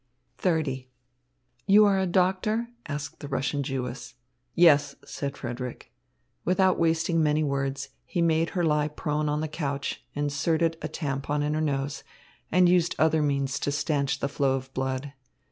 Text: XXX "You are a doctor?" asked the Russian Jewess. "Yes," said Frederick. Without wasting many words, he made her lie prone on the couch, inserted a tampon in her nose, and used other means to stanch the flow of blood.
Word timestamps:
XXX 0.39 0.87
"You 1.67 1.85
are 1.85 1.99
a 1.99 2.07
doctor?" 2.07 2.69
asked 2.87 3.19
the 3.19 3.27
Russian 3.27 3.61
Jewess. 3.61 4.15
"Yes," 4.55 4.95
said 5.05 5.37
Frederick. 5.37 5.93
Without 6.43 6.79
wasting 6.79 7.21
many 7.21 7.43
words, 7.43 7.89
he 8.07 8.19
made 8.19 8.49
her 8.57 8.63
lie 8.63 8.87
prone 8.87 9.29
on 9.29 9.41
the 9.41 9.47
couch, 9.47 10.03
inserted 10.15 10.75
a 10.81 10.87
tampon 10.87 11.43
in 11.43 11.53
her 11.53 11.61
nose, 11.61 12.03
and 12.51 12.67
used 12.67 12.95
other 12.97 13.21
means 13.21 13.59
to 13.59 13.71
stanch 13.71 14.21
the 14.21 14.27
flow 14.27 14.55
of 14.55 14.73
blood. 14.73 15.13